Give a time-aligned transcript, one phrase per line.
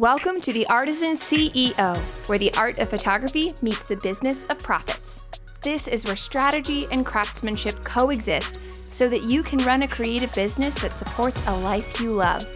[0.00, 1.94] Welcome to the Artisan CEO,
[2.26, 5.26] where the art of photography meets the business of profits.
[5.60, 10.74] This is where strategy and craftsmanship coexist so that you can run a creative business
[10.76, 12.46] that supports a life you love.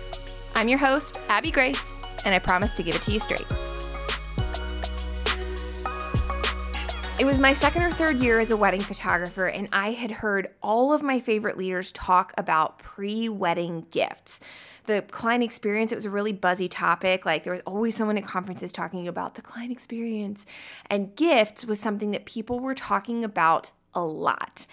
[0.55, 3.45] I'm your host, Abby Grace, and I promise to give it to you straight.
[7.21, 10.49] It was my second or third year as a wedding photographer, and I had heard
[10.63, 14.41] all of my favorite leaders talk about pre wedding gifts.
[14.87, 17.25] The client experience, it was a really buzzy topic.
[17.25, 20.45] Like there was always someone at conferences talking about the client experience.
[20.91, 24.67] And gifts was something that people were talking about a lot.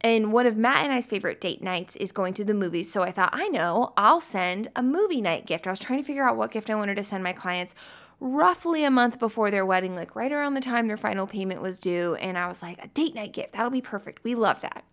[0.00, 2.90] And one of Matt and I's favorite date nights is going to the movies.
[2.90, 5.66] So I thought, I know, I'll send a movie night gift.
[5.66, 7.74] I was trying to figure out what gift I wanted to send my clients
[8.18, 11.78] roughly a month before their wedding, like right around the time their final payment was
[11.78, 12.14] due.
[12.16, 14.24] And I was like, a date night gift, that'll be perfect.
[14.24, 14.84] We love that.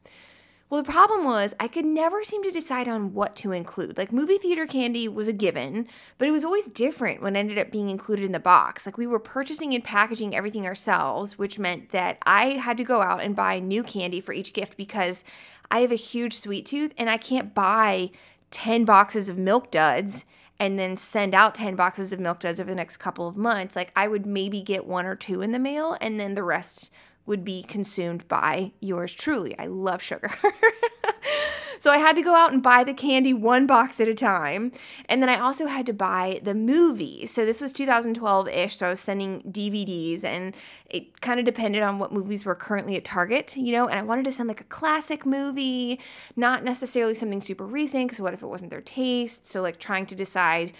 [0.69, 3.97] Well, the problem was I could never seem to decide on what to include.
[3.97, 5.87] Like movie theater candy was a given,
[6.19, 8.85] but it was always different when it ended up being included in the box.
[8.85, 13.02] Like we were purchasing and packaging everything ourselves, which meant that I had to go
[13.02, 15.23] out and buy new candy for each gift because
[15.71, 18.11] I have a huge sweet tooth and I can't buy
[18.51, 20.23] 10 boxes of milk duds
[20.59, 23.75] and then send out 10 boxes of milk duds over the next couple of months,
[23.75, 26.91] like I would maybe get one or two in the mail and then the rest
[27.30, 29.58] would be consumed by yours truly.
[29.59, 30.31] I love sugar.
[31.80, 34.72] so I had to go out and buy the candy one box at a time.
[35.08, 37.27] And then I also had to buy the movie.
[37.27, 38.77] So this was 2012 ish.
[38.77, 40.55] So I was sending DVDs and
[40.89, 43.88] it kind of depended on what movies were currently at Target, you know.
[43.88, 46.00] And I wanted to send like a classic movie,
[46.35, 49.45] not necessarily something super recent because what if it wasn't their taste?
[49.45, 50.73] So like trying to decide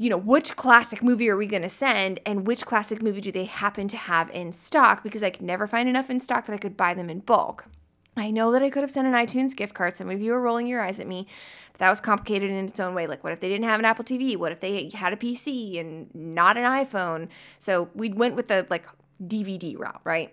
[0.00, 3.30] you know, which classic movie are we going to send and which classic movie do
[3.30, 6.54] they happen to have in stock because I could never find enough in stock that
[6.54, 7.66] I could buy them in bulk.
[8.16, 9.94] I know that I could have sent an iTunes gift card.
[9.94, 11.26] Some of you are rolling your eyes at me.
[11.72, 13.06] But that was complicated in its own way.
[13.06, 14.38] Like, what if they didn't have an Apple TV?
[14.38, 17.28] What if they had a PC and not an iPhone?
[17.58, 18.86] So we went with the like
[19.22, 20.32] DVD route, right?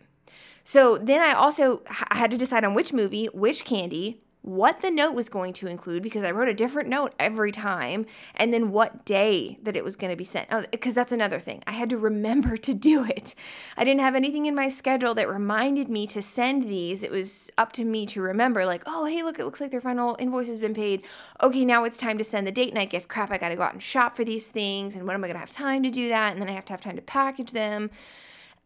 [0.63, 4.89] So then I also I had to decide on which movie, which candy, what the
[4.89, 8.71] note was going to include because I wrote a different note every time, and then
[8.71, 10.49] what day that it was going to be sent.
[10.71, 11.61] Because oh, that's another thing.
[11.67, 13.35] I had to remember to do it.
[13.75, 17.03] I didn't have anything in my schedule that reminded me to send these.
[17.03, 19.81] It was up to me to remember, like, oh, hey, look, it looks like their
[19.81, 21.01] final invoice has been paid.
[21.43, 23.09] Okay, now it's time to send the date night gift.
[23.09, 24.95] Crap, I got to go out and shop for these things.
[24.95, 26.31] And when am I going to have time to do that?
[26.31, 27.91] And then I have to have time to package them.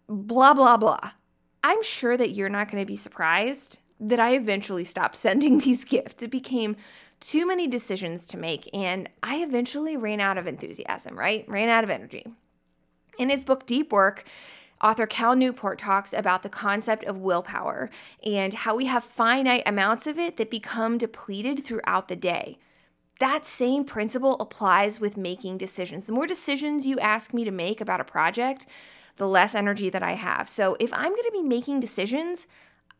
[0.08, 1.12] Blah, blah, blah.
[1.64, 5.86] I'm sure that you're not going to be surprised that I eventually stopped sending these
[5.86, 6.24] gifts.
[6.24, 6.76] It became
[7.20, 11.48] too many decisions to make, and I eventually ran out of enthusiasm, right?
[11.48, 12.26] Ran out of energy.
[13.20, 14.26] In his book, Deep Work,
[14.82, 17.92] author Cal Newport talks about the concept of willpower
[18.26, 22.58] and how we have finite amounts of it that become depleted throughout the day.
[23.20, 26.06] That same principle applies with making decisions.
[26.06, 28.66] The more decisions you ask me to make about a project,
[29.18, 30.50] the less energy that I have.
[30.50, 32.48] So if I'm to be making decisions,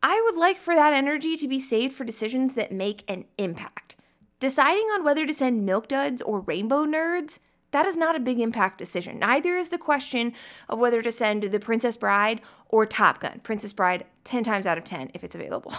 [0.02, 3.96] I would like for that energy to be saved for decisions that make an impact.
[4.40, 7.38] Deciding on whether to send milk duds or rainbow nerds,
[7.70, 9.18] that is not a big impact decision.
[9.18, 10.32] Neither is the question
[10.68, 13.40] of whether to send The Princess Bride or Top Gun.
[13.42, 15.72] Princess Bride 10 times out of 10 if it's available.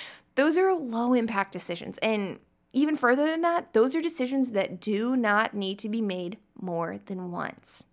[0.34, 1.98] those are low impact decisions.
[1.98, 2.38] And
[2.72, 6.96] even further than that, those are decisions that do not need to be made more
[7.06, 7.84] than once.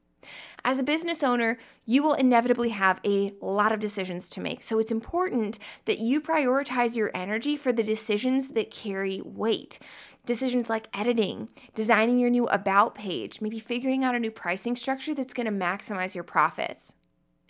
[0.68, 4.64] As a business owner, you will inevitably have a lot of decisions to make.
[4.64, 9.78] So it's important that you prioritize your energy for the decisions that carry weight.
[10.26, 15.14] Decisions like editing, designing your new about page, maybe figuring out a new pricing structure
[15.14, 16.96] that's going to maximize your profits.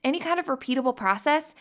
[0.03, 1.56] Any kind of repeatable process,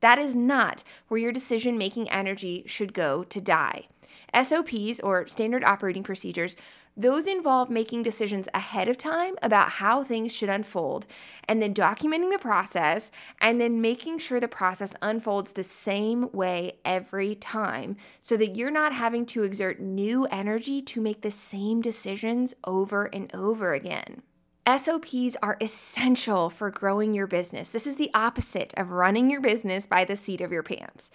[0.00, 3.86] that is not where your decision making energy should go to die.
[4.34, 6.54] SOPs, or standard operating procedures,
[6.98, 11.06] those involve making decisions ahead of time about how things should unfold,
[11.46, 16.72] and then documenting the process, and then making sure the process unfolds the same way
[16.84, 21.80] every time so that you're not having to exert new energy to make the same
[21.80, 24.22] decisions over and over again.
[24.66, 27.70] SOPs are essential for growing your business.
[27.70, 31.10] This is the opposite of running your business by the seat of your pants.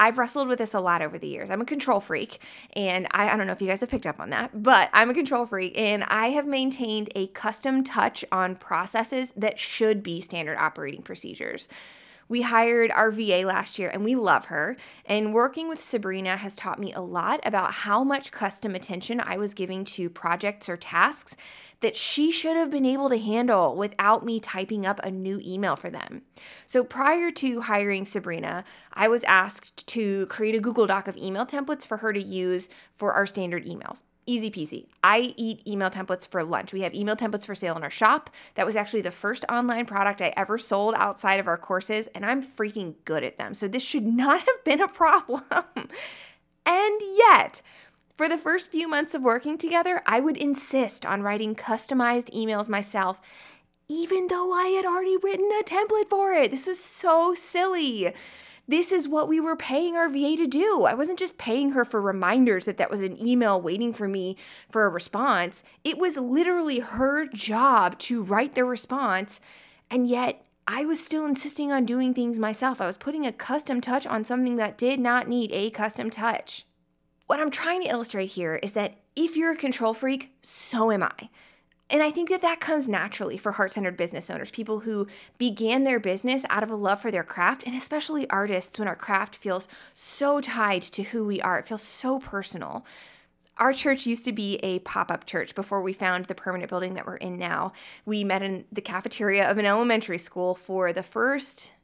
[0.00, 1.50] I've wrestled with this a lot over the years.
[1.50, 2.40] I'm a control freak,
[2.74, 5.10] and I, I, don't know if you guys have picked up on that, but I'm
[5.10, 10.20] a control freak, and I have maintained a custom touch on processes that should be
[10.20, 11.68] standard operating procedures.
[12.28, 14.76] We hired our VA last year and we love her.
[15.06, 19.38] And working with Sabrina has taught me a lot about how much custom attention I
[19.38, 21.36] was giving to projects or tasks
[21.80, 25.76] that she should have been able to handle without me typing up a new email
[25.76, 26.22] for them.
[26.66, 31.46] So prior to hiring Sabrina, I was asked to create a Google Doc of email
[31.46, 34.88] templates for her to use for our standard emails Easy peasy.
[35.02, 36.74] I eat email templates for lunch.
[36.74, 38.28] We have email templates for sale in our shop.
[38.56, 42.26] That was actually the first online product I ever sold outside of our courses, and
[42.26, 43.54] I'm freaking good at them.
[43.54, 45.44] So this should not have been a problem.
[46.66, 47.62] and yet,
[48.18, 52.68] for the first few months of working together, I would insist on writing customized emails
[52.68, 53.18] myself,
[53.88, 56.50] even though I had already written a template for it.
[56.50, 58.12] This was so silly
[58.68, 60.84] this is what we were paying our VA to do.
[60.84, 64.36] I wasn't just paying her for reminders that that was an email waiting for me
[64.70, 65.62] for a response.
[65.84, 69.40] It was literally her job to write the response.
[69.90, 72.82] And yet, I was still insisting on doing things myself.
[72.82, 76.66] I was putting a custom touch on something that did not need a custom touch.
[77.28, 81.02] What I'm trying to illustrate here is that if you're a control freak, so am
[81.02, 81.28] I.
[81.90, 85.84] And I think that that comes naturally for heart centered business owners, people who began
[85.84, 89.36] their business out of a love for their craft, and especially artists when our craft
[89.36, 91.58] feels so tied to who we are.
[91.58, 92.86] It feels so personal.
[93.58, 96.94] Our church used to be a pop up church before we found the permanent building
[96.94, 97.74] that we're in now.
[98.06, 101.74] We met in the cafeteria of an elementary school for the first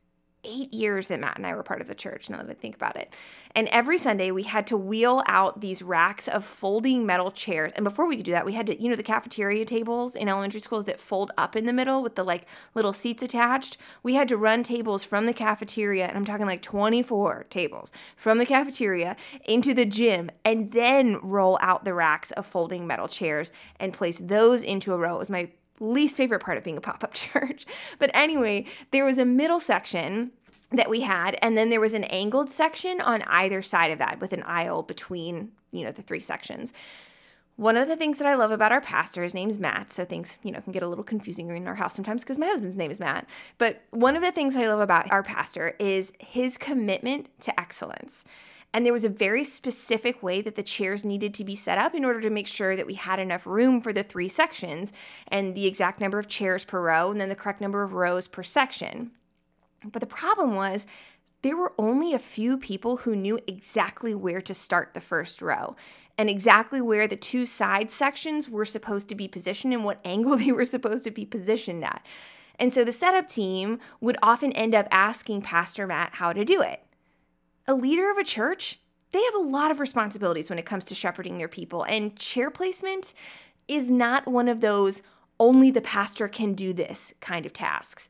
[0.45, 2.75] eight years that Matt and I were part of the church, now that I think
[2.75, 3.13] about it.
[3.55, 7.73] And every Sunday we had to wheel out these racks of folding metal chairs.
[7.77, 10.29] And before we could do that, we had to, you know, the cafeteria tables in
[10.29, 13.77] elementary schools that fold up in the middle with the like little seats attached.
[14.03, 18.39] We had to run tables from the cafeteria, and I'm talking like 24 tables from
[18.39, 19.17] the cafeteria
[19.47, 24.19] into the gym and then roll out the racks of folding metal chairs and place
[24.23, 25.17] those into a row.
[25.17, 25.51] It was my
[25.81, 27.67] least favorite part of being a pop up church.
[27.99, 30.33] But anyway, there was a middle section
[30.73, 34.21] that we had, and then there was an angled section on either side of that
[34.21, 36.73] with an aisle between, you know, the three sections.
[37.57, 40.39] One of the things that I love about our pastor, his name's Matt, so things,
[40.43, 42.91] you know, can get a little confusing in our house sometimes because my husband's name
[42.91, 43.29] is Matt.
[43.59, 48.25] But one of the things I love about our pastor is his commitment to excellence.
[48.75, 51.95] And there was a very specific way that the chairs needed to be set up
[51.95, 54.93] in order to make sure that we had enough room for the three sections
[55.29, 58.27] and the exact number of chairs per row and then the correct number of rows
[58.27, 59.13] per section.
[59.85, 60.87] But the problem was
[61.43, 65.77] there were only a few people who knew exactly where to start the first row
[66.19, 70.37] and exactly where the two side sections were supposed to be positioned and what angle
[70.37, 72.05] they were supposed to be positioned at.
[72.59, 76.61] And so the setup team would often end up asking Pastor Matt how to do
[76.61, 76.81] it
[77.67, 78.81] a leader of a church,
[79.13, 82.51] they have a lot of responsibilities when it comes to shepherding their people, and chair
[82.51, 83.15] placement
[83.69, 85.03] is not one of those
[85.41, 88.09] only the pastor can do this kind of tasks.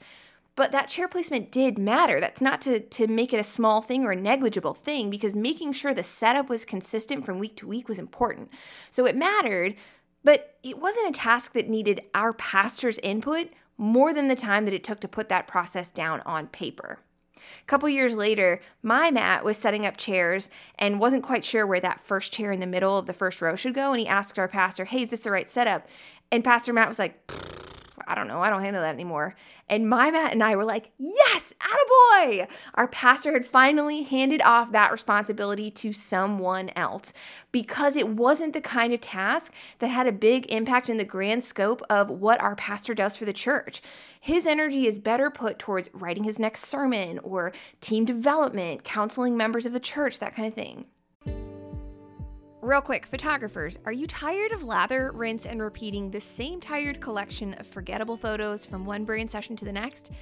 [0.56, 2.20] But that chair placement did matter.
[2.20, 5.72] That's not to, to make it a small thing or a negligible thing because making
[5.72, 8.50] sure the setup was consistent from week to week was important.
[8.90, 9.74] So it mattered,
[10.22, 14.74] but it wasn't a task that needed our pastor's input more than the time that
[14.74, 17.00] it took to put that process down on paper.
[17.36, 21.80] A couple years later, my Matt was setting up chairs and wasn't quite sure where
[21.80, 23.92] that first chair in the middle of the first row should go.
[23.92, 25.86] And he asked our pastor, Hey, is this the right setup?
[26.30, 27.18] And Pastor Matt was like,
[28.06, 29.34] I don't know, I don't handle that anymore.
[29.68, 32.46] And my Matt and I were like, yes, attaboy!
[32.74, 37.14] Our pastor had finally handed off that responsibility to someone else
[37.50, 41.42] because it wasn't the kind of task that had a big impact in the grand
[41.42, 43.80] scope of what our pastor does for the church.
[44.20, 49.66] His energy is better put towards writing his next sermon or team development, counseling members
[49.66, 50.86] of the church, that kind of thing.
[52.64, 57.52] Real quick, photographers, are you tired of lather, rinse, and repeating the same tired collection
[57.60, 60.12] of forgettable photos from one brand session to the next?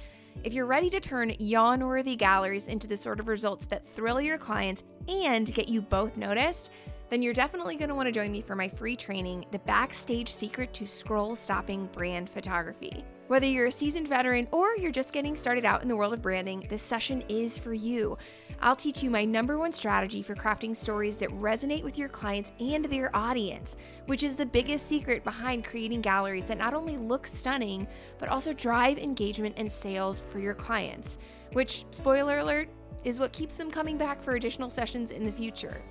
[0.43, 4.19] If you're ready to turn yawn worthy galleries into the sort of results that thrill
[4.19, 6.69] your clients and get you both noticed,
[7.13, 10.33] then you're definitely going to want to join me for my free training, The Backstage
[10.33, 13.05] Secret to Scroll Stopping Brand Photography.
[13.27, 16.23] Whether you're a seasoned veteran or you're just getting started out in the world of
[16.23, 18.17] branding, this session is for you.
[18.61, 22.51] I'll teach you my number one strategy for crafting stories that resonate with your clients
[22.59, 23.75] and their audience,
[24.07, 28.53] which is the biggest secret behind creating galleries that not only look stunning, but also
[28.53, 31.19] drive engagement and sales for your clients,
[31.51, 32.69] which, spoiler alert,
[33.03, 35.83] is what keeps them coming back for additional sessions in the future.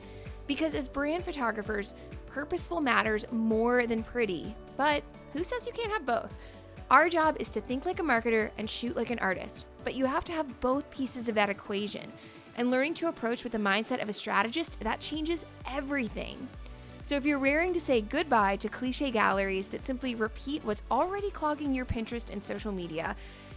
[0.47, 1.95] Because as brand photographers,
[2.27, 6.33] purposeful matters more than pretty, but who says you can't have both?
[6.91, 10.05] Our job is to think like a marketer and shoot like an artist, but you
[10.05, 12.13] have to have both pieces of that equation
[12.57, 16.49] and learning to approach with the mindset of a strategist, that changes everything.
[17.03, 21.31] So if you're raring to say goodbye to cliche galleries that simply repeat what's already
[21.31, 23.17] clogging your Pinterest and social media,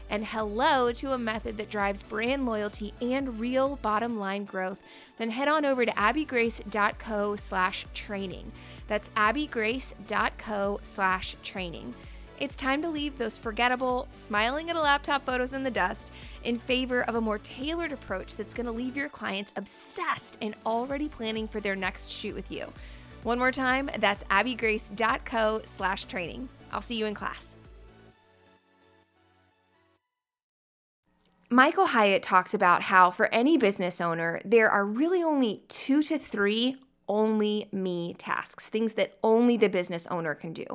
[0.09, 4.79] and hello to a method that drives brand loyalty and real bottom line growth,
[5.17, 8.51] then head on over to abbygrace.co slash training.
[8.87, 11.93] That's abbygrace.co slash training.
[12.37, 16.11] It's time to leave those forgettable, smiling at a laptop photos in the dust
[16.43, 20.53] in favor of a more tailored approach that's going to leave your clients obsessed and
[20.65, 22.71] already planning for their next shoot with you.
[23.23, 26.49] One more time, that's abbygrace.co slash training.
[26.73, 27.54] I'll see you in class.
[31.55, 36.19] Michael Hyatt talks about how for any business owner, there are really only two to
[36.19, 36.75] three
[37.07, 40.65] only me tasks, things that only the business owner can do.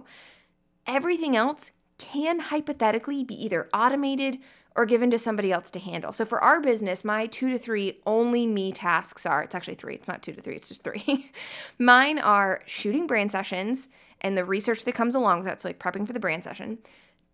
[0.87, 4.39] Everything else can hypothetically be either automated
[4.75, 6.15] or given to somebody else to handle.
[6.15, 9.97] So for our business, my two to three only me tasks are it's actually three,
[9.97, 11.31] it's not two to three, it's just three.
[11.79, 13.87] Mine are shooting brand sessions
[14.23, 16.79] and the research that comes along with that, so like prepping for the brand session,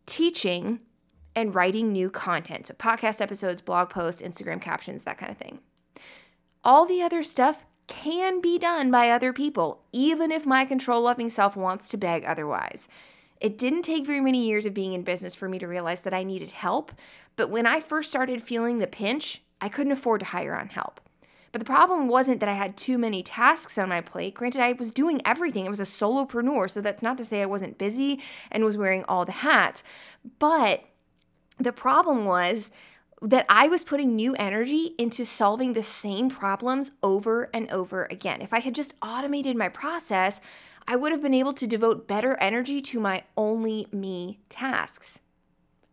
[0.04, 0.80] teaching,
[1.36, 2.66] and writing new content.
[2.66, 5.60] So podcast episodes, blog posts, Instagram captions, that kind of thing.
[6.64, 11.30] All the other stuff can be done by other people, even if my control loving
[11.30, 12.88] self wants to beg otherwise.
[13.40, 16.14] It didn't take very many years of being in business for me to realize that
[16.14, 16.90] I needed help,
[17.36, 21.00] but when I first started feeling the pinch, I couldn't afford to hire on help.
[21.52, 24.34] But the problem wasn't that I had too many tasks on my plate.
[24.34, 25.66] Granted, I was doing everything.
[25.66, 29.04] I was a solopreneur, so that's not to say I wasn't busy and was wearing
[29.04, 29.82] all the hats.
[30.38, 30.84] But
[31.58, 32.70] the problem was
[33.22, 38.42] that I was putting new energy into solving the same problems over and over again.
[38.42, 40.40] If I had just automated my process,
[40.86, 45.20] I would have been able to devote better energy to my only me tasks.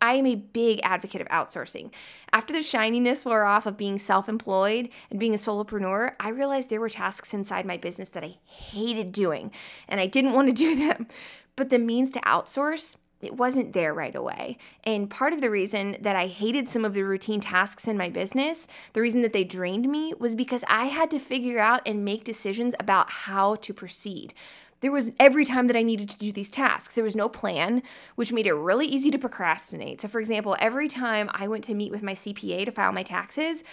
[0.02, 1.92] I am a big advocate of outsourcing.
[2.34, 6.70] After the shininess wore off of being self employed and being a solopreneur, I realized
[6.70, 9.52] there were tasks inside my business that I hated doing
[9.88, 11.08] and I didn't want to do them.
[11.56, 14.58] But the means to outsource, it wasn't there right away.
[14.84, 18.10] And part of the reason that I hated some of the routine tasks in my
[18.10, 22.06] business, the reason that they drained me, was because I had to figure out and
[22.06, 24.34] make decisions about how to proceed.
[24.82, 27.84] There was every time that I needed to do these tasks, there was no plan,
[28.16, 30.02] which made it really easy to procrastinate.
[30.02, 33.04] So, for example, every time I went to meet with my CPA to file my
[33.04, 33.64] taxes,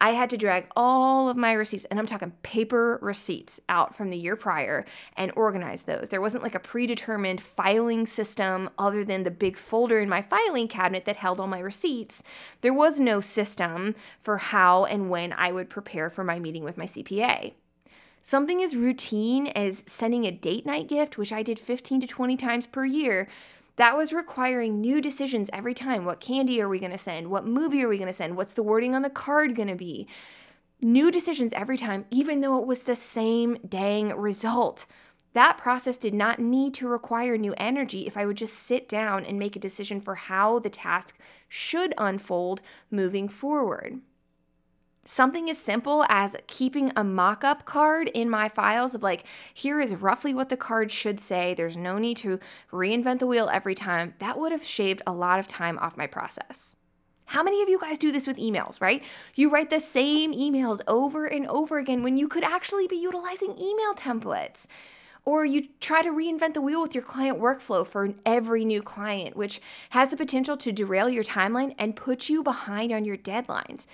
[0.00, 4.10] I had to drag all of my receipts, and I'm talking paper receipts, out from
[4.10, 4.84] the year prior
[5.16, 6.08] and organize those.
[6.08, 10.68] There wasn't like a predetermined filing system other than the big folder in my filing
[10.68, 12.22] cabinet that held all my receipts.
[12.60, 16.76] There was no system for how and when I would prepare for my meeting with
[16.76, 17.54] my CPA.
[18.28, 22.36] Something as routine as sending a date night gift, which I did 15 to 20
[22.36, 23.28] times per year,
[23.76, 26.04] that was requiring new decisions every time.
[26.04, 27.28] What candy are we going to send?
[27.28, 28.36] What movie are we going to send?
[28.36, 30.08] What's the wording on the card going to be?
[30.80, 34.86] New decisions every time, even though it was the same dang result.
[35.34, 39.26] That process did not need to require new energy if I would just sit down
[39.26, 41.18] and make a decision for how the task
[41.48, 44.00] should unfold moving forward.
[45.08, 49.22] Something as simple as keeping a mock up card in my files of like,
[49.54, 51.54] here is roughly what the card should say.
[51.54, 52.40] There's no need to
[52.72, 54.14] reinvent the wheel every time.
[54.18, 56.74] That would have shaved a lot of time off my process.
[57.26, 59.00] How many of you guys do this with emails, right?
[59.36, 63.56] You write the same emails over and over again when you could actually be utilizing
[63.56, 64.66] email templates.
[65.24, 69.36] Or you try to reinvent the wheel with your client workflow for every new client,
[69.36, 69.60] which
[69.90, 73.86] has the potential to derail your timeline and put you behind on your deadlines.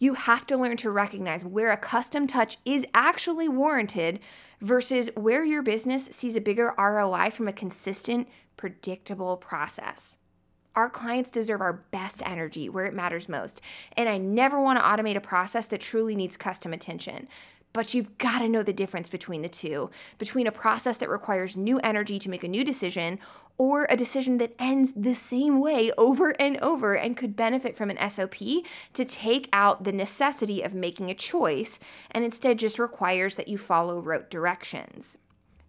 [0.00, 4.18] You have to learn to recognize where a custom touch is actually warranted
[4.62, 8.26] versus where your business sees a bigger ROI from a consistent,
[8.56, 10.16] predictable process.
[10.74, 13.60] Our clients deserve our best energy where it matters most.
[13.94, 17.28] And I never want to automate a process that truly needs custom attention.
[17.74, 21.56] But you've got to know the difference between the two between a process that requires
[21.56, 23.18] new energy to make a new decision
[23.60, 27.90] or a decision that ends the same way over and over and could benefit from
[27.90, 28.36] an SOP
[28.94, 31.78] to take out the necessity of making a choice
[32.10, 35.18] and instead just requires that you follow rote directions.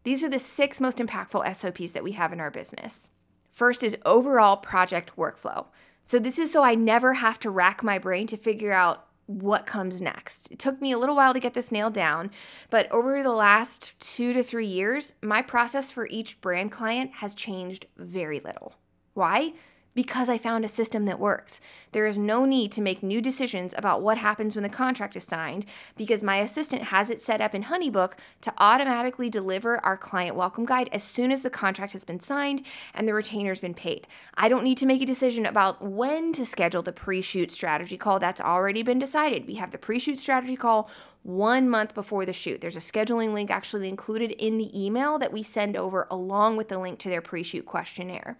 [0.06, 3.10] These are the six most impactful SOPs that we have in our business.
[3.50, 5.66] First is overall project workflow.
[6.02, 9.06] So, this is so I never have to rack my brain to figure out
[9.40, 10.52] what comes next.
[10.52, 12.32] It took me a little while to get this nailed down,
[12.70, 17.34] but over the last two to three years, my process for each brand client has
[17.34, 18.76] changed very little.
[19.14, 19.54] Why?
[19.94, 21.60] Because I found a system that works.
[21.92, 25.24] There is no need to make new decisions about what happens when the contract is
[25.24, 25.66] signed
[25.98, 30.66] because my assistant has it set up in Honeybook to automatically deliver our client welcome
[30.66, 34.08] guide as soon as the contract has been signed and the retainer's been paid.
[34.36, 37.98] I don't need to make a decision about when to schedule the pre shoot strategy
[37.98, 38.20] call.
[38.20, 39.48] That's already been decided.
[39.48, 40.90] We have the pre shoot strategy call
[41.24, 42.62] one month before the shoot.
[42.62, 46.70] There's a scheduling link actually included in the email that we send over along with
[46.70, 48.38] the link to their pre shoot questionnaire.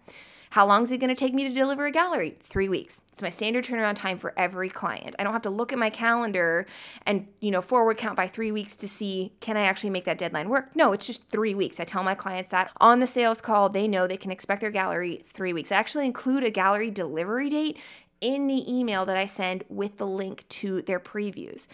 [0.52, 2.36] How long is it going to take me to deliver a gallery?
[2.42, 3.00] Three weeks.
[3.14, 5.16] It's my standard turnaround time for every client.
[5.18, 6.66] I don't have to look at my calendar
[7.06, 10.18] and, you know, forward count by three weeks to see can I actually make that
[10.18, 10.76] deadline work?
[10.76, 11.80] No, it's just three weeks.
[11.80, 14.72] I tell my clients that on the sales call, they know they can expect their
[14.72, 15.72] gallery three weeks.
[15.72, 17.78] I actually include a gallery delivery date
[18.20, 21.68] in the email that I send with the link to their previews.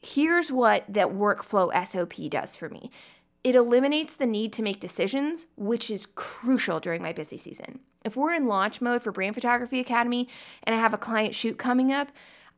[0.00, 2.90] Here's what that workflow SOP does for me
[3.44, 7.78] It eliminates the need to make decisions, which is crucial during my busy season.
[8.04, 10.28] If we're in launch mode for Brand Photography Academy
[10.64, 12.08] and I have a client shoot coming up,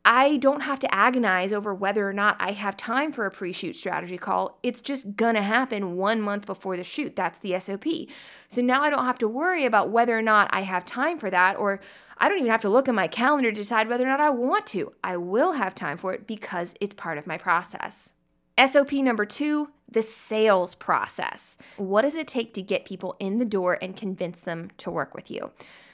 [0.06, 3.52] I don't have to agonize over whether or not I have time for a pre
[3.52, 4.58] shoot strategy call.
[4.62, 7.16] It's just gonna happen one month before the shoot.
[7.16, 7.86] That's the SOP.
[8.48, 11.30] So now I don't have to worry about whether or not I have time for
[11.30, 11.80] that, or
[12.18, 14.28] I don't even have to look at my calendar to decide whether or not I
[14.28, 14.92] want to.
[15.02, 18.12] I will have time for it because it's part of my process.
[18.58, 21.56] SOP number two the sales process.
[21.76, 25.14] What does it take to get people in the door and convince them to work
[25.14, 25.50] with you?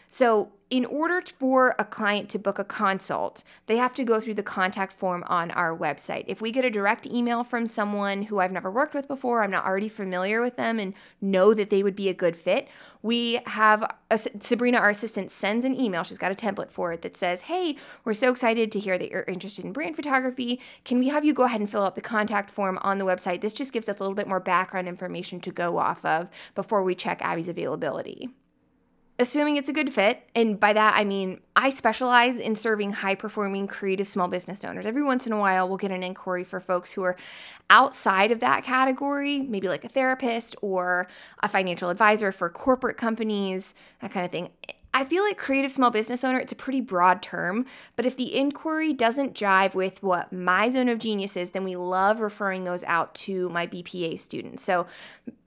[0.08, 4.34] So, in order for a client to book a consult, they have to go through
[4.34, 6.24] the contact form on our website.
[6.28, 9.50] If we get a direct email from someone who I've never worked with before, I'm
[9.50, 12.68] not already familiar with them and know that they would be a good fit,
[13.02, 16.04] we have a, Sabrina, our assistant, sends an email.
[16.04, 19.10] She's got a template for it that says, Hey, we're so excited to hear that
[19.10, 20.60] you're interested in brand photography.
[20.84, 23.40] Can we have you go ahead and fill out the contact form on the website?
[23.40, 26.84] This just gives us a little bit more background information to go off of before
[26.84, 28.30] we check Abby's availability
[29.20, 30.22] assuming it's a good fit.
[30.34, 34.86] And by that, I mean, I specialize in serving high performing creative small business owners.
[34.86, 37.16] Every once in a while, we'll get an inquiry for folks who are
[37.68, 41.06] outside of that category, maybe like a therapist or
[41.42, 44.48] a financial advisor for corporate companies, that kind of thing.
[44.92, 48.34] I feel like creative small business owner, it's a pretty broad term, but if the
[48.34, 52.82] inquiry doesn't jive with what my zone of genius is, then we love referring those
[52.84, 54.64] out to my BPA students.
[54.64, 54.86] So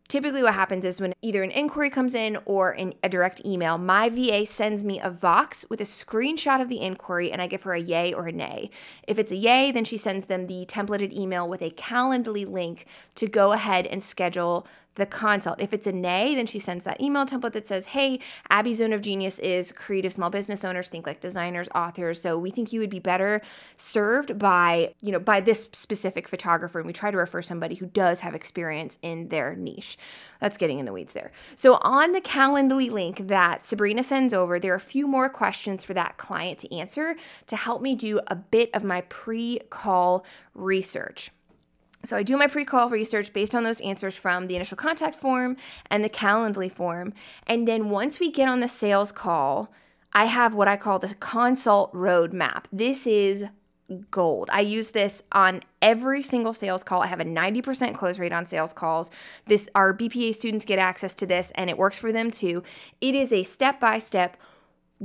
[0.07, 3.77] typically what happens is when either an inquiry comes in or in a direct email,
[3.77, 7.63] my VA sends me a Vox with a screenshot of the inquiry and I give
[7.63, 8.69] her a yay or a nay.
[9.07, 12.85] If it's a yay, then she sends them the templated email with a Calendly link
[13.15, 15.59] to go ahead and schedule the consult.
[15.59, 18.19] If it's a nay, then she sends that email template that says, Hey,
[18.49, 22.21] Abby's Zone of Genius is creative small business owners, think like designers, authors.
[22.21, 23.41] So we think you would be better
[23.77, 26.79] served by, you know, by this specific photographer.
[26.79, 29.97] And we try to refer somebody who does have experience in their niche.
[30.39, 31.31] That's getting in the weeds there.
[31.55, 35.83] So on the Calendly link that Sabrina sends over, there are a few more questions
[35.83, 37.15] for that client to answer
[37.47, 41.31] to help me do a bit of my pre-call research.
[42.05, 45.55] So I do my pre-call research based on those answers from the initial contact form
[45.89, 47.13] and the Calendly form.
[47.47, 49.71] And then once we get on the sales call,
[50.11, 52.65] I have what I call the consult roadmap.
[52.71, 53.45] This is
[54.11, 54.49] gold.
[54.51, 57.01] I use this on every single sales call.
[57.01, 59.09] I have a 90% close rate on sales calls.
[59.45, 62.63] This our BPA students get access to this and it works for them too.
[63.01, 64.37] It is a step-by-step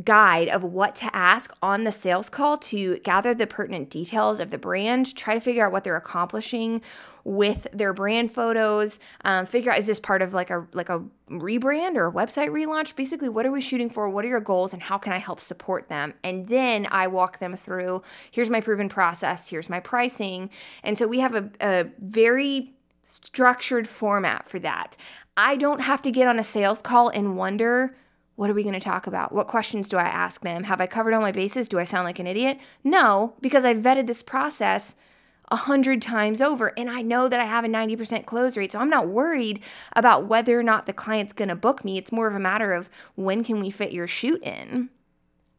[0.04, 4.50] guide of what to ask on the sales call to gather the pertinent details of
[4.50, 6.82] the brand, try to figure out what they're accomplishing
[7.24, 11.02] with their brand photos, um, figure out is this part of like a like a
[11.28, 12.96] rebrand or a website relaunch?
[12.96, 14.08] Basically, what are we shooting for?
[14.08, 16.14] What are your goals, and how can I help support them?
[16.24, 18.02] And then I walk them through.
[18.30, 19.48] Here's my proven process.
[19.48, 20.48] Here's my pricing,
[20.82, 22.72] and so we have a, a very
[23.04, 24.96] structured format for that.
[25.36, 27.94] I don't have to get on a sales call and wonder
[28.38, 29.32] what are we going to talk about?
[29.32, 30.62] What questions do I ask them?
[30.62, 31.66] Have I covered all my bases?
[31.66, 32.60] Do I sound like an idiot?
[32.84, 34.94] No, because I vetted this process
[35.50, 38.70] a hundred times over and I know that I have a 90% close rate.
[38.70, 39.58] So I'm not worried
[39.96, 41.98] about whether or not the client's going to book me.
[41.98, 44.88] It's more of a matter of when can we fit your shoot in.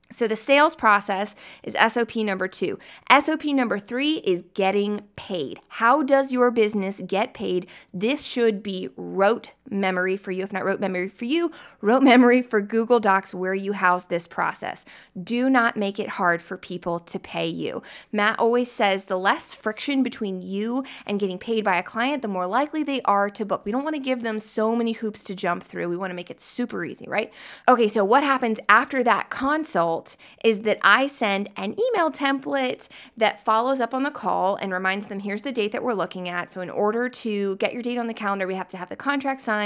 [0.10, 2.80] So the sales process is SOP number two.
[3.12, 5.60] SOP number three is getting paid.
[5.68, 7.68] How does your business get paid?
[7.94, 10.44] This should be rote memory for you.
[10.44, 11.52] If not rote memory for you,
[11.82, 14.86] rote memory for Google Docs where you house this process.
[15.22, 17.82] Do not make it hard for people to pay you.
[18.12, 22.28] Matt always says the less friction between you and getting paid by a client, the
[22.28, 23.66] more likely they are to book.
[23.66, 25.90] We don't want to give them so many hoops to jump through.
[25.90, 27.32] We want to make it super easy, right?
[27.68, 30.16] Okay, so what happens after that consult?
[30.44, 35.08] is that I send an email template that follows up on the call and reminds
[35.08, 36.52] them here's the date that we're looking at.
[36.52, 38.96] So, in order to get your date on the calendar, we have to have the
[38.96, 39.59] contract signed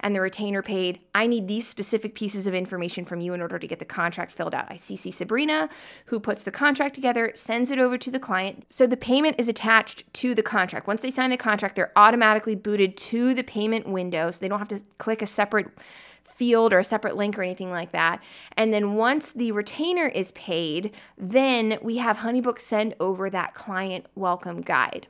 [0.00, 1.00] and the retainer paid.
[1.14, 4.32] I need these specific pieces of information from you in order to get the contract
[4.32, 4.70] filled out.
[4.70, 5.68] I CC Sabrina,
[6.06, 8.64] who puts the contract together, sends it over to the client.
[8.68, 10.86] So, the payment is attached to the contract.
[10.86, 14.30] Once they sign the contract, they're automatically booted to the payment window.
[14.30, 15.68] So, they don't have to click a separate
[16.34, 18.22] field or a separate link or anything like that.
[18.56, 24.06] And then once the retainer is paid, then we have Honeybook send over that client
[24.14, 25.06] welcome guide.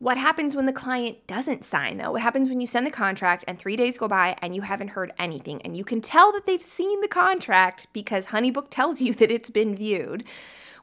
[0.00, 2.12] What happens when the client doesn't sign though?
[2.12, 4.88] What happens when you send the contract and three days go by and you haven't
[4.88, 5.60] heard anything?
[5.60, 9.50] And you can tell that they've seen the contract because Honeybook tells you that it's
[9.50, 10.24] been viewed.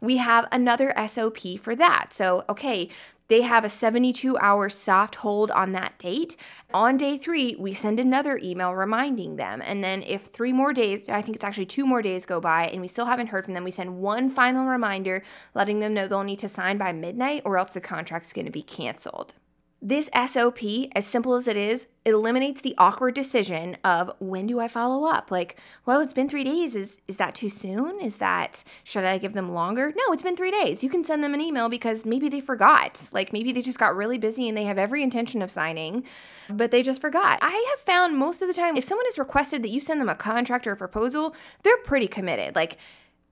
[0.02, 2.14] We have another SOP for that.
[2.14, 2.90] So, okay,
[3.28, 6.36] they have a 72 hour soft hold on that date.
[6.74, 9.62] On day three, we send another email reminding them.
[9.64, 12.68] And then if three more days, I think it's actually two more days go by
[12.68, 16.08] and we still haven't heard from them, we send one final reminder letting them know
[16.08, 19.34] they'll need to sign by midnight or else the contract's going to be canceled.
[19.88, 20.60] This SOP,
[20.96, 25.32] as simple as it is, eliminates the awkward decision of when do I follow up?
[25.32, 26.76] Like, well, it's been three days.
[26.76, 28.02] Is is that too soon?
[28.02, 29.94] Is that should I give them longer?
[29.96, 30.84] No, it's been three days.
[30.84, 33.08] You can send them an email because maybe they forgot.
[33.14, 36.04] Like maybe they just got really busy and they have every intention of signing,
[36.50, 37.40] but they just forgot.
[37.42, 40.10] I have found most of the time if someone has requested that you send them
[40.10, 42.58] a contract or a proposal, they're pretty committed.
[42.58, 42.78] Like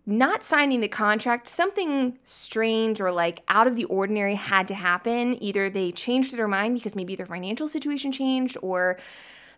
[0.06, 5.42] not signing the contract, something strange or like out of the ordinary had to happen.
[5.44, 8.98] Either they changed their mind because maybe their financial situation changed or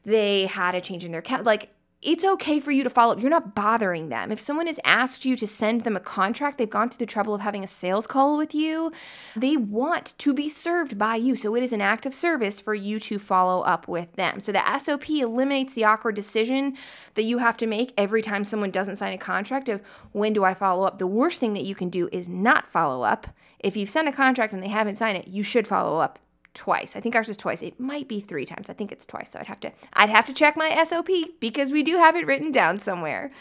[0.05, 1.43] they had a change in their cat.
[1.43, 1.69] Like
[2.07, 3.21] it's okay for you to follow up.
[3.21, 4.31] You're not bothering them.
[4.31, 7.35] If someone has asked you to send them a contract, they've gone through the trouble
[7.35, 8.93] of having a sales call with you,
[9.35, 11.35] they want to be served by you.
[11.35, 14.39] So it is an act of service for you to follow up with them.
[14.39, 16.77] So the SOP eliminates the awkward decision
[17.15, 19.81] that you have to make every time someone doesn't sign a contract of
[20.13, 20.99] when do I follow up.
[20.99, 23.27] The worst thing that you can do is not follow up.
[23.59, 26.19] If you've sent a contract and they haven't signed it, you should follow up
[26.57, 26.95] twice.
[26.95, 27.61] I think ours is twice.
[27.61, 28.67] It might be three times.
[28.67, 29.29] I think it's twice.
[29.31, 32.25] So I'd have to I'd have to check my SOP because we do have it
[32.25, 33.31] written down somewhere.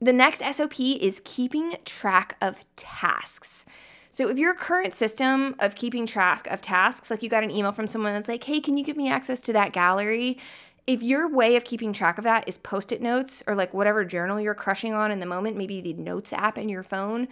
[0.00, 3.64] The next SOP is keeping track of tasks.
[4.10, 7.72] So if your current system of keeping track of tasks, like you got an email
[7.72, 10.38] from someone that's like, "Hey, can you give me access to that gallery?"
[10.86, 14.40] If your way of keeping track of that is post-it notes or like whatever journal
[14.40, 17.28] you're crushing on in the moment, maybe the notes app in your phone,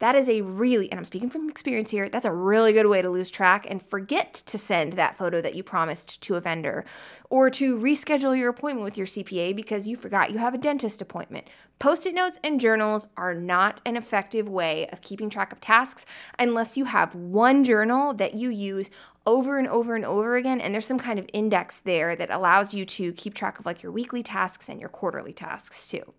[0.00, 3.02] that is a really, and I'm speaking from experience here, that's a really good way
[3.02, 6.86] to lose track and forget to send that photo that you promised to a vendor
[7.28, 11.02] or to reschedule your appointment with your CPA because you forgot you have a dentist
[11.02, 11.46] appointment.
[11.78, 16.06] Post it notes and journals are not an effective way of keeping track of tasks
[16.38, 18.88] unless you have one journal that you use
[19.26, 22.72] over and over and over again and there's some kind of index there that allows
[22.72, 26.14] you to keep track of like your weekly tasks and your quarterly tasks too.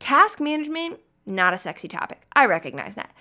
[0.00, 2.22] Task management not a sexy topic.
[2.32, 3.14] I recognize that.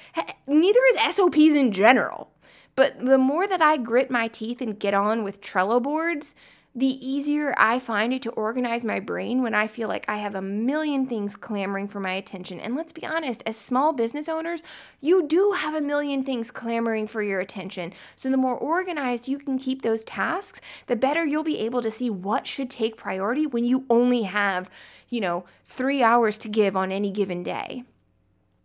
[0.48, 2.32] Neither is SOPs in general.
[2.76, 6.34] But the more that I grit my teeth and get on with Trello boards,
[6.76, 10.36] the easier I find it to organize my brain when I feel like I have
[10.36, 12.60] a million things clamoring for my attention.
[12.60, 14.62] And let's be honest, as small business owners,
[15.02, 17.92] you do have a million things clamoring for your attention.
[18.16, 21.92] So the more organized you can keep those tasks, the better you'll be able to
[21.92, 24.70] see what should take priority when you only have,
[25.10, 27.84] you know, three hours to give on any given day.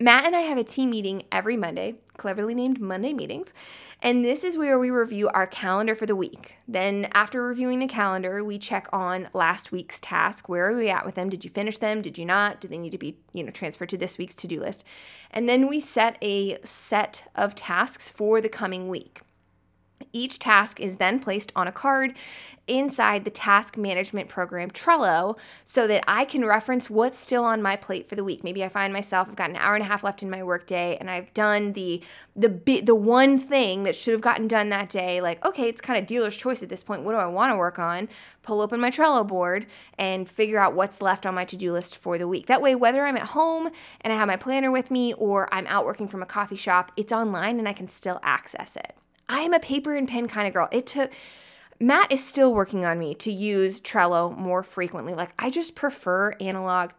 [0.01, 3.55] Matt and I have a team meeting every Monday, cleverly named Monday Meetings,
[4.03, 6.57] and this is where we review our calendar for the week.
[6.67, 10.49] Then, after reviewing the calendar, we check on last week's task.
[10.49, 11.31] Where are we at with them?
[11.31, 12.03] Did you finish them?
[12.03, 12.61] Did you not?
[12.61, 14.85] Do they need to be, you know, transferred to this week's to-do list?
[15.31, 19.23] And then we set a set of tasks for the coming week.
[20.15, 22.15] Each task is then placed on a card
[22.67, 27.77] inside the task management program Trello so that I can reference what's still on my
[27.77, 28.43] plate for the week.
[28.43, 30.97] Maybe I find myself I've got an hour and a half left in my workday
[30.99, 32.01] and I've done the
[32.37, 32.49] the
[32.81, 36.07] the one thing that should have gotten done that day like okay, it's kind of
[36.07, 37.03] dealer's choice at this point.
[37.03, 38.09] What do I want to work on?
[38.43, 39.67] Pull open my Trello board
[39.99, 42.47] and figure out what's left on my to-do list for the week.
[42.47, 43.69] That way whether I'm at home
[44.01, 46.93] and I have my planner with me or I'm out working from a coffee shop,
[46.97, 48.95] it's online and I can still access it.
[49.29, 50.69] I am a paper and pen kind of girl.
[50.71, 51.13] It took
[51.81, 55.15] Matt is still working on me to use Trello more frequently.
[55.15, 56.91] Like I just prefer analog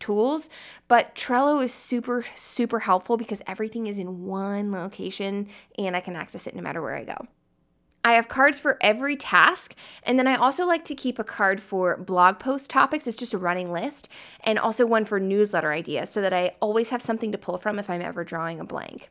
[0.00, 0.48] tools,
[0.86, 6.16] but Trello is super super helpful because everything is in one location and I can
[6.16, 7.26] access it no matter where I go.
[8.04, 11.60] I have cards for every task, and then I also like to keep a card
[11.60, 13.06] for blog post topics.
[13.06, 14.08] It's just a running list,
[14.44, 17.78] and also one for newsletter ideas so that I always have something to pull from
[17.78, 19.10] if I'm ever drawing a blank.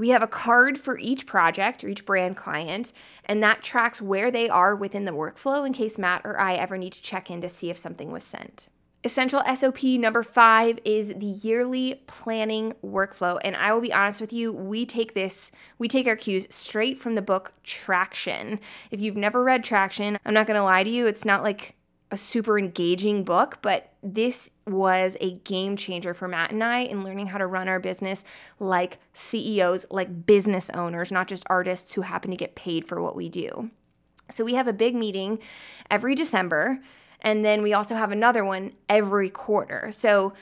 [0.00, 2.94] We have a card for each project or each brand client,
[3.26, 6.78] and that tracks where they are within the workflow in case Matt or I ever
[6.78, 8.68] need to check in to see if something was sent.
[9.04, 13.38] Essential SOP number five is the yearly planning workflow.
[13.44, 16.98] And I will be honest with you, we take this, we take our cues straight
[16.98, 18.58] from the book Traction.
[18.90, 21.74] If you've never read Traction, I'm not gonna lie to you, it's not like
[22.10, 27.04] a super engaging book, but this was a game changer for Matt and I in
[27.04, 28.24] learning how to run our business
[28.58, 33.14] like CEOs, like business owners, not just artists who happen to get paid for what
[33.14, 33.70] we do.
[34.30, 35.38] So we have a big meeting
[35.90, 36.80] every December,
[37.20, 39.90] and then we also have another one every quarter.
[39.92, 40.32] So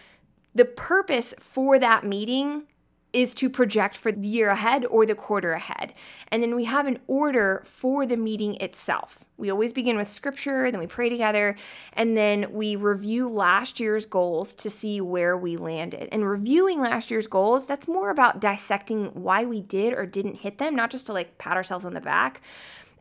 [0.54, 2.64] the purpose for that meeting
[3.12, 5.94] is to project for the year ahead or the quarter ahead.
[6.31, 9.25] And then we have an order for the meeting itself.
[9.38, 11.57] We always begin with scripture, then we pray together,
[11.92, 16.09] and then we review last year's goals to see where we landed.
[16.11, 20.59] And reviewing last year's goals, that's more about dissecting why we did or didn't hit
[20.59, 22.42] them, not just to like pat ourselves on the back.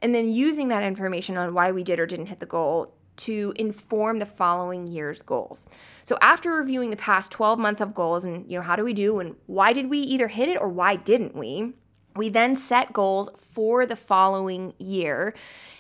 [0.02, 3.54] And then using that information on why we did or didn't hit the goal to
[3.56, 5.66] inform the following year's goals.
[6.04, 8.94] So after reviewing the past 12 month of goals and you know how do we
[8.94, 11.74] do and why did we either hit it or why didn't we?
[12.16, 15.36] We then set goals for the following year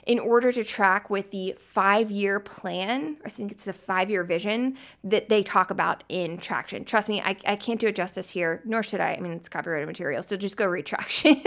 [0.07, 4.23] in order to track with the five year plan, I think it's the five year
[4.23, 6.85] vision that they talk about in Traction.
[6.85, 9.15] Trust me, I, I can't do it justice here, nor should I.
[9.15, 11.43] I mean, it's copyrighted material, so just go read Traction.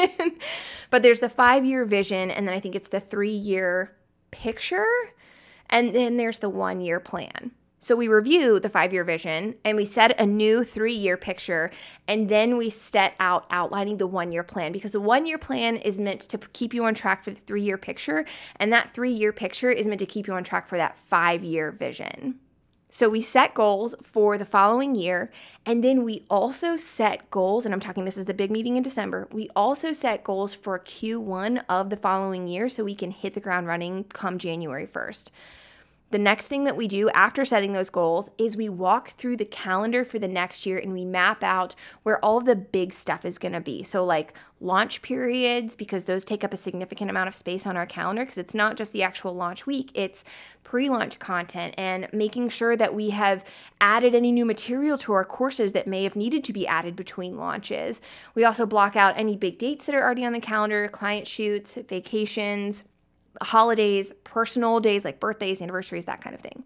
[0.91, 3.97] but there's the five year vision, and then I think it's the three year
[4.31, 4.87] picture,
[5.71, 7.53] and then there's the one year plan.
[7.83, 11.71] So we review the five year vision and we set a new three year picture.
[12.07, 15.77] And then we set out outlining the one year plan because the one year plan
[15.77, 18.27] is meant to keep you on track for the three year picture.
[18.57, 21.43] And that three year picture is meant to keep you on track for that five
[21.43, 22.39] year vision.
[22.91, 25.31] So we set goals for the following year.
[25.65, 28.83] And then we also set goals, and I'm talking this is the big meeting in
[28.83, 29.29] December.
[29.31, 33.41] We also set goals for Q1 of the following year so we can hit the
[33.41, 35.31] ground running come January 1st.
[36.11, 39.45] The next thing that we do after setting those goals is we walk through the
[39.45, 43.39] calendar for the next year and we map out where all the big stuff is
[43.39, 43.85] going to be.
[43.85, 47.87] So, like launch periods, because those take up a significant amount of space on our
[47.87, 50.25] calendar, because it's not just the actual launch week, it's
[50.65, 53.45] pre launch content and making sure that we have
[53.81, 57.37] added any new material to our courses that may have needed to be added between
[57.37, 58.01] launches.
[58.35, 61.77] We also block out any big dates that are already on the calendar, client shoots,
[61.89, 62.83] vacations
[63.43, 66.65] holidays, personal days like birthdays, anniversaries, that kind of thing.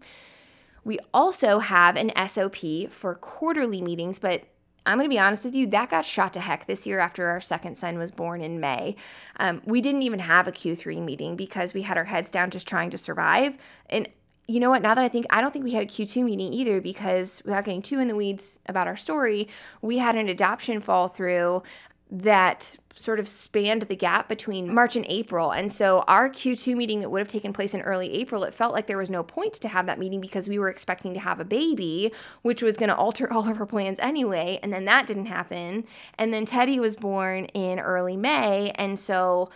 [0.83, 4.43] We also have an SOP for quarterly meetings, but
[4.85, 7.27] I'm going to be honest with you, that got shot to heck this year after
[7.27, 8.95] our second son was born in May.
[9.37, 12.67] Um, we didn't even have a Q3 meeting because we had our heads down just
[12.67, 13.57] trying to survive.
[13.89, 14.07] And
[14.47, 14.83] you know what?
[14.83, 17.65] Now that I think, I don't think we had a Q2 meeting either because without
[17.65, 19.47] getting too in the weeds about our story,
[19.81, 21.63] we had an adoption fall through
[22.11, 25.51] that sort of spanned the gap between March and April.
[25.51, 28.73] And so our Q2 meeting that would have taken place in early April, it felt
[28.73, 31.41] like there was no point to have that meeting because we were expecting to have
[31.41, 34.59] a baby, which was going to alter all of our plans anyway.
[34.63, 35.85] And then that didn't happen.
[36.17, 38.71] And then Teddy was born in early May.
[38.75, 39.49] And so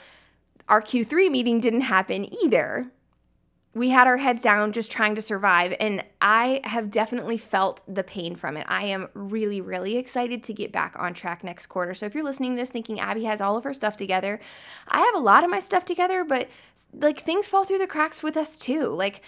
[0.68, 2.92] our Q3 meeting didn't happen either
[3.76, 8.04] we had our heads down just trying to survive and i have definitely felt the
[8.04, 8.66] pain from it.
[8.68, 11.94] I am really really excited to get back on track next quarter.
[11.94, 14.40] So if you're listening to this thinking abby has all of her stuff together
[14.88, 16.50] i have a lot of my stuff together but
[16.94, 18.88] like things fall through the cracks with us too.
[18.88, 19.22] Like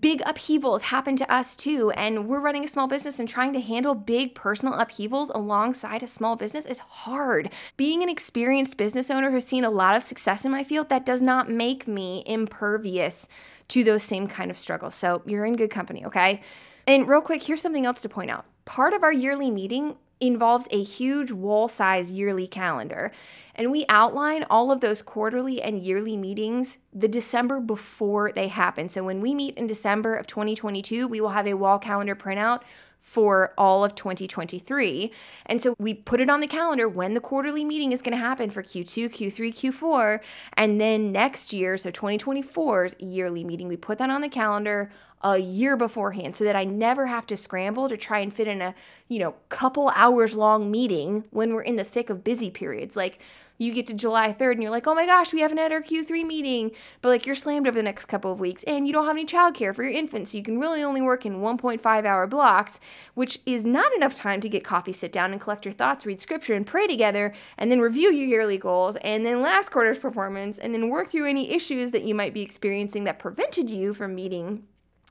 [0.00, 3.60] big upheavals happen to us too and we're running a small business and trying to
[3.60, 7.50] handle big personal upheavals alongside a small business is hard.
[7.76, 11.06] Being an experienced business owner who's seen a lot of success in my field that
[11.06, 13.28] does not make me impervious
[13.68, 14.94] to those same kind of struggles.
[14.94, 16.40] So you're in good company, okay?
[16.86, 18.44] And real quick, here's something else to point out.
[18.64, 23.12] Part of our yearly meeting involves a huge wall size yearly calendar.
[23.54, 28.88] And we outline all of those quarterly and yearly meetings the December before they happen.
[28.88, 32.62] So when we meet in December of 2022, we will have a wall calendar printout
[33.06, 35.12] for all of 2023.
[35.46, 38.18] And so we put it on the calendar when the quarterly meeting is going to
[38.18, 40.20] happen for Q2, Q3, Q4.
[40.54, 44.90] And then next year, so 2024's yearly meeting, we put that on the calendar
[45.22, 48.60] a year beforehand so that I never have to scramble to try and fit in
[48.60, 48.74] a,
[49.08, 52.96] you know, couple hours long meeting when we're in the thick of busy periods.
[52.96, 53.20] Like
[53.58, 55.82] you get to July 3rd and you're like, oh my gosh, we haven't had our
[55.82, 56.70] Q3 meeting.
[57.00, 59.26] But like you're slammed over the next couple of weeks and you don't have any
[59.26, 60.28] childcare for your infant.
[60.28, 62.80] So you can really only work in 1.5 hour blocks,
[63.14, 66.20] which is not enough time to get coffee, sit down and collect your thoughts, read
[66.20, 70.58] scripture and pray together, and then review your yearly goals and then last quarter's performance
[70.58, 74.14] and then work through any issues that you might be experiencing that prevented you from
[74.14, 74.62] meeting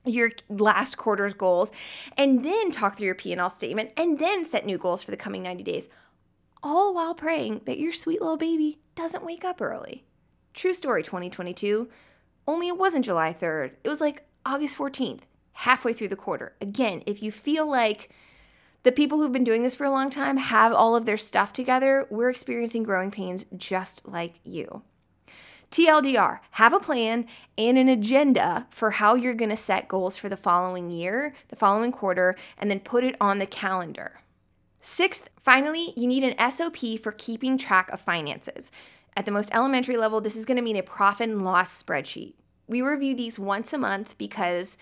[0.05, 1.71] your last quarter's goals
[2.17, 5.41] and then talk through your P&L statement and then set new goals for the coming
[5.41, 5.89] 90 days
[6.65, 10.03] all while praying that your sweet little baby doesn't wake up early.
[10.55, 11.87] True story 2022.
[12.47, 13.71] Only it wasn't July 3rd.
[13.83, 15.21] It was like August 14th,
[15.53, 16.55] halfway through the quarter.
[16.59, 18.09] Again, if you feel like
[18.81, 21.53] the people who've been doing this for a long time have all of their stuff
[21.53, 24.81] together, we're experiencing growing pains just like you.
[25.69, 27.27] TLDR, have a plan
[27.59, 31.55] and an agenda for how you're going to set goals for the following year, the
[31.55, 34.19] following quarter, and then put it on the calendar.
[34.87, 38.69] Sixth, finally, you need an SOP for keeping track of finances.
[39.17, 42.35] At the most elementary level, this is going to mean a profit and loss spreadsheet.
[42.67, 44.77] We review these once a month because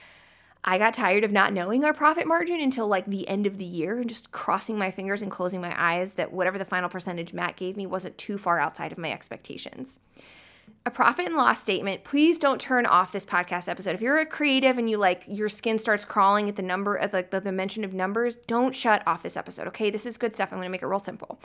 [0.66, 3.64] I got tired of not knowing our profit margin until like the end of the
[3.64, 7.32] year and just crossing my fingers and closing my eyes that whatever the final percentage
[7.32, 10.00] Matt gave me wasn't too far outside of my expectations
[10.86, 13.96] a profit and loss statement, please don't turn off this podcast episode.
[13.96, 17.14] If you're a creative and you like your skin starts crawling at the number at
[17.14, 19.68] like the, the mention of numbers, don't shut off this episode.
[19.68, 20.50] Okay, this is good stuff.
[20.52, 21.40] I'm going to make it real simple.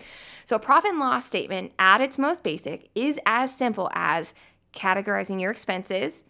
[0.45, 4.35] So, a profit and loss statement at its most basic is as simple as
[4.73, 6.25] categorizing your expenses,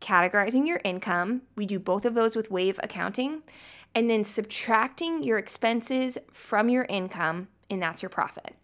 [0.00, 1.42] categorizing your income.
[1.54, 3.42] We do both of those with Wave accounting,
[3.94, 8.54] and then subtracting your expenses from your income, and that's your profit.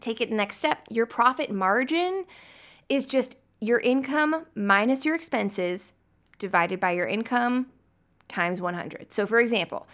[0.00, 0.84] take it next step.
[0.90, 2.26] Your profit margin
[2.90, 5.94] is just your income minus your expenses
[6.38, 7.66] divided by your income
[8.28, 9.12] times 100.
[9.12, 9.86] So, for example,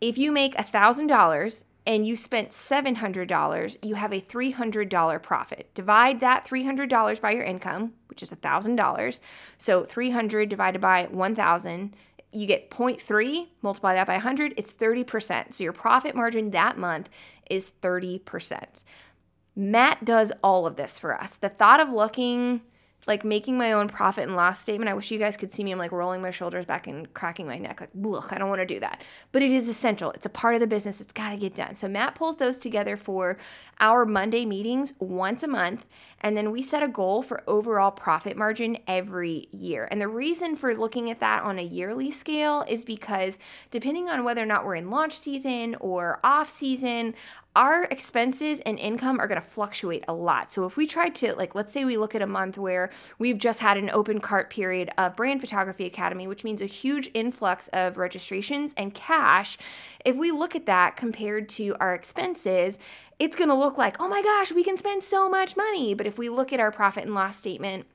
[0.00, 5.70] if you make $1,000 and you spent $700, you have a $300 profit.
[5.74, 9.20] Divide that $300 by your income, which is $1,000.
[9.58, 11.94] So 300 divided by 1,000,
[12.32, 15.54] you get 0.3, multiply that by 100, it's 30%.
[15.54, 17.08] So your profit margin that month
[17.50, 18.84] is 30%.
[19.56, 21.36] Matt does all of this for us.
[21.36, 22.62] The thought of looking
[23.06, 24.88] like making my own profit and loss statement.
[24.88, 25.72] I wish you guys could see me.
[25.72, 27.80] I'm like rolling my shoulders back and cracking my neck.
[27.80, 29.02] Like, look, I don't want to do that.
[29.32, 30.10] But it is essential.
[30.12, 31.00] It's a part of the business.
[31.00, 31.74] It's got to get done.
[31.74, 33.36] So Matt pulls those together for
[33.80, 35.84] our Monday meetings once a month.
[36.20, 39.88] And then we set a goal for overall profit margin every year.
[39.90, 43.38] And the reason for looking at that on a yearly scale is because
[43.70, 47.14] depending on whether or not we're in launch season or off season,
[47.56, 50.50] our expenses and income are going to fluctuate a lot.
[50.50, 53.38] So if we try to like let's say we look at a month where we've
[53.38, 57.68] just had an open cart period of Brand Photography Academy, which means a huge influx
[57.68, 59.56] of registrations and cash,
[60.04, 62.76] if we look at that compared to our expenses,
[63.18, 66.06] it's going to look like, "Oh my gosh, we can spend so much money." But
[66.06, 67.86] if we look at our profit and loss statement,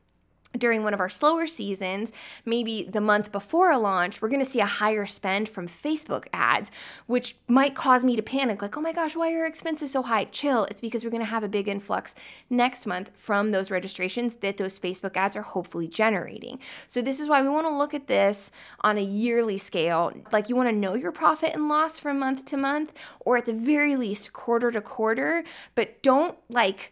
[0.58, 2.12] during one of our slower seasons,
[2.44, 6.26] maybe the month before a launch, we're going to see a higher spend from Facebook
[6.34, 6.72] ads,
[7.06, 10.24] which might cause me to panic like, oh my gosh, why are expenses so high?
[10.26, 10.66] Chill.
[10.66, 12.16] It's because we're going to have a big influx
[12.50, 16.60] next month from those registrations that those Facebook ads are hopefully generating.
[16.88, 20.12] So, this is why we want to look at this on a yearly scale.
[20.32, 23.46] Like, you want to know your profit and loss from month to month, or at
[23.46, 25.44] the very least, quarter to quarter,
[25.76, 26.92] but don't like,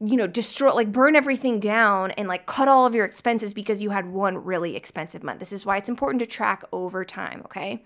[0.00, 3.82] you know, destroy, like burn everything down and like cut all of your expenses because
[3.82, 5.40] you had one really expensive month.
[5.40, 7.84] This is why it's important to track over time, okay?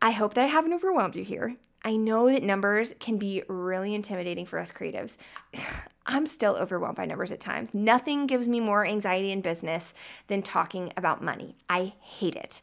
[0.00, 1.56] I hope that I haven't overwhelmed you here.
[1.84, 5.16] I know that numbers can be really intimidating for us creatives.
[6.06, 7.74] I'm still overwhelmed by numbers at times.
[7.74, 9.92] Nothing gives me more anxiety in business
[10.28, 11.54] than talking about money.
[11.68, 12.62] I hate it.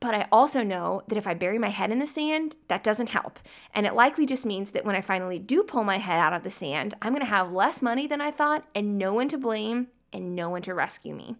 [0.00, 3.08] But I also know that if I bury my head in the sand, that doesn't
[3.08, 3.40] help.
[3.74, 6.44] And it likely just means that when I finally do pull my head out of
[6.44, 9.88] the sand, I'm gonna have less money than I thought and no one to blame
[10.12, 11.36] and no one to rescue me.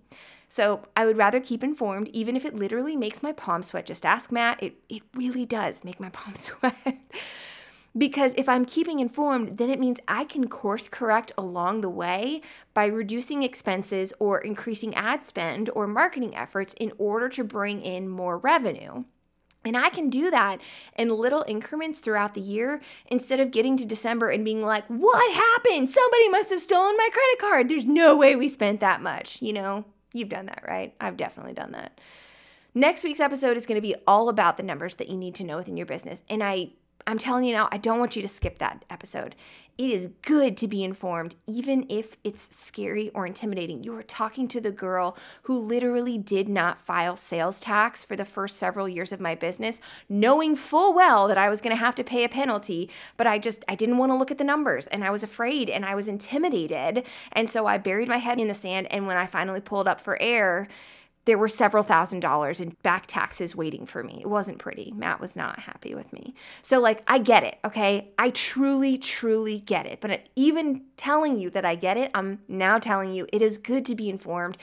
[0.49, 3.87] So I would rather keep informed, even if it literally makes my palms sweat.
[3.87, 6.99] Just ask Matt, it, it really does make my palms sweat.
[7.99, 12.43] Because if I'm keeping informed, then it means I can course correct along the way
[12.73, 18.09] by reducing expenses or increasing ad spend or marketing efforts in order to bring in
[18.09, 19.05] more revenue.
[19.65, 20.61] And I can do that
[20.97, 25.35] in little increments throughout the year instead of getting to December and being like, what
[25.35, 25.91] happened?
[25.91, 27.69] Somebody must have stolen my credit card.
[27.69, 29.43] There's no way we spent that much.
[29.43, 30.95] You know, you've done that, right?
[31.01, 32.01] I've definitely done that.
[32.75, 35.45] Next week's episode is going to be all about the numbers that you need to
[35.45, 36.23] know within your business.
[36.31, 36.71] And I
[37.09, 39.35] I'm telling you now, I don't want you to skip that episode.
[39.79, 43.83] It is good to be informed, even if it's scary or intimidating.
[43.83, 48.27] You are talking to the girl who literally did not file sales tax for the
[48.27, 51.95] first several years of my business, knowing full well that I was going to have
[51.95, 54.87] to pay a penalty, but I just I didn't want to look at the numbers
[54.89, 57.07] and I was afraid and I was intimidated.
[57.33, 60.03] And so I buried my head in the sand and when I finally pulled up
[60.03, 60.69] for air,
[61.29, 64.17] there were several thousand dollars in back taxes waiting for me.
[64.23, 64.95] It wasn't pretty.
[64.97, 66.33] Matt was not happy with me.
[66.63, 68.09] So, like, I get it, okay?
[68.19, 70.01] I truly, truly get it.
[70.01, 73.85] But even telling you that I get it, I'm now telling you it is good
[73.85, 74.57] to be informed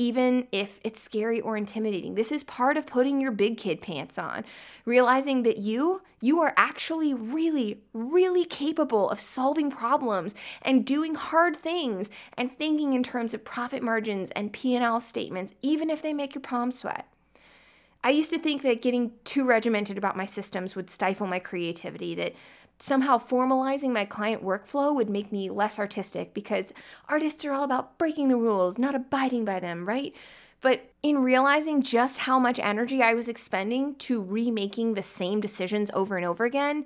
[0.00, 2.14] even if it's scary or intimidating.
[2.14, 4.46] This is part of putting your big kid pants on,
[4.86, 11.54] realizing that you you are actually really really capable of solving problems and doing hard
[11.54, 12.08] things
[12.38, 16.40] and thinking in terms of profit margins and P&L statements even if they make your
[16.40, 17.06] palms sweat.
[18.02, 22.14] I used to think that getting too regimented about my systems would stifle my creativity,
[22.14, 22.32] that
[22.82, 26.72] somehow formalizing my client workflow would make me less artistic because
[27.08, 30.14] artists are all about breaking the rules, not abiding by them, right?
[30.60, 35.90] But in realizing just how much energy I was expending to remaking the same decisions
[35.94, 36.84] over and over again,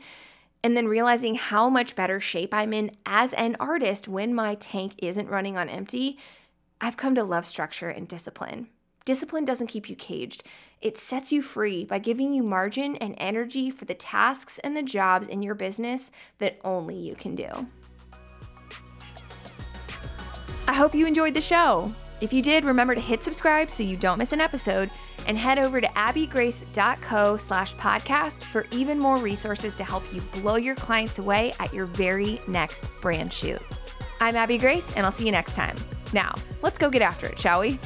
[0.63, 4.95] and then realizing how much better shape I'm in as an artist when my tank
[4.99, 6.19] isn't running on empty,
[6.81, 8.69] I've come to love structure and discipline.
[9.05, 10.43] Discipline doesn't keep you caged.
[10.85, 14.83] It sets you free by giving you margin and energy for the tasks and the
[14.83, 16.11] jobs in your business
[16.41, 17.49] that only you can do.
[20.69, 21.91] I hope you enjoyed the show.
[22.21, 24.91] If you did, remember to hit subscribe so you don't miss an episode
[25.27, 30.57] and head over to abbygrace.co slash podcast for even more resources to help you blow
[30.57, 33.61] your clients away at your very next brand shoot.
[34.21, 35.77] I'm Abby Grace, and I'll see you next time.
[36.13, 37.79] Now, let's go get after it, shall we?